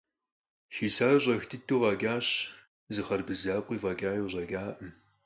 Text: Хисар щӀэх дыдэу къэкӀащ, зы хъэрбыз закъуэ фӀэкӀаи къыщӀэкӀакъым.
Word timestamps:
Хисар 0.75 1.17
щӀэх 1.23 1.43
дыдэу 1.49 1.81
къэкӀащ, 1.81 2.27
зы 2.93 3.01
хъэрбыз 3.05 3.39
закъуэ 3.43 3.75
фӀэкӀаи 3.81 4.19
къыщӀэкӀакъым. 4.21 4.89